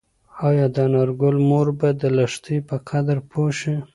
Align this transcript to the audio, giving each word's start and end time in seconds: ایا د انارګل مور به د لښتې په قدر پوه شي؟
ایا 0.47 0.65
د 0.73 0.75
انارګل 0.87 1.35
مور 1.49 1.67
به 1.79 1.89
د 2.01 2.03
لښتې 2.17 2.57
په 2.67 2.75
قدر 2.89 3.17
پوه 3.29 3.49
شي؟ 3.59 3.75